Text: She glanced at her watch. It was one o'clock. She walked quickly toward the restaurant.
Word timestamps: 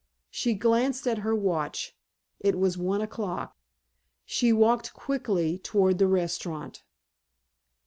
She 0.31 0.55
glanced 0.55 1.07
at 1.07 1.19
her 1.19 1.35
watch. 1.35 1.95
It 2.39 2.57
was 2.57 2.75
one 2.75 3.01
o'clock. 3.01 3.55
She 4.25 4.51
walked 4.51 4.93
quickly 4.95 5.59
toward 5.59 5.99
the 5.99 6.07
restaurant. 6.07 6.81